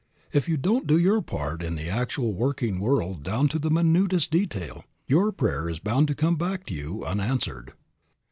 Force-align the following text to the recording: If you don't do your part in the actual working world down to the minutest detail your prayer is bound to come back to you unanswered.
If 0.33 0.49
you 0.49 0.57
don't 0.57 0.87
do 0.87 0.97
your 0.97 1.21
part 1.21 1.61
in 1.61 1.75
the 1.75 1.87
actual 1.87 2.33
working 2.33 2.79
world 2.79 3.21
down 3.21 3.47
to 3.49 3.59
the 3.59 3.69
minutest 3.69 4.31
detail 4.31 4.83
your 5.05 5.31
prayer 5.31 5.69
is 5.69 5.77
bound 5.77 6.07
to 6.07 6.15
come 6.15 6.37
back 6.37 6.65
to 6.65 6.73
you 6.73 7.05
unanswered. 7.05 7.73